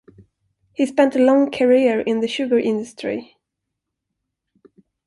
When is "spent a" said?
0.87-1.19